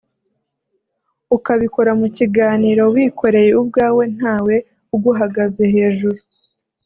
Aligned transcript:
ukabikora 1.35 1.91
mu 1.99 2.07
kiganiro 2.17 2.83
wikoreye 2.95 3.51
ubwawe 3.61 4.03
ntawe 4.15 4.55
uguhagaze 4.95 5.63
hejuru 5.75 6.19